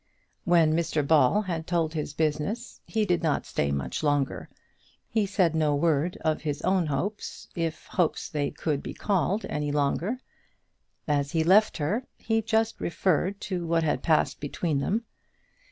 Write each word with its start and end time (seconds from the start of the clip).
When 0.45 0.73
Mr 0.73 1.05
Ball 1.07 1.43
had 1.43 1.67
told 1.67 1.93
his 1.93 2.15
business 2.15 2.81
he 2.87 3.05
did 3.05 3.21
not 3.21 3.45
stay 3.45 3.71
much 3.71 4.01
longer. 4.01 4.49
He 5.07 5.27
said 5.27 5.53
no 5.53 5.75
word 5.75 6.17
of 6.21 6.41
his 6.41 6.63
own 6.63 6.87
hopes, 6.87 7.47
if 7.55 7.85
hopes 7.85 8.27
they 8.27 8.49
could 8.49 8.81
be 8.81 8.95
called 8.95 9.45
any 9.47 9.71
longer. 9.71 10.19
As 11.07 11.33
he 11.33 11.43
left 11.43 11.77
her, 11.77 12.07
he 12.17 12.41
just 12.41 12.81
referred 12.81 13.39
to 13.41 13.67
what 13.67 13.83
had 13.83 14.01
passed 14.01 14.39
between 14.39 14.79
them. 14.79 15.05